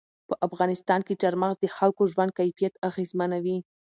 په 0.29 0.35
افغانستان 0.47 0.99
کې 1.07 1.19
چار 1.21 1.35
مغز 1.41 1.57
د 1.59 1.65
خلکو 1.77 2.01
ژوند 2.11 2.31
کیفیت 2.39 2.73
اغېزمنوي. 2.89 3.57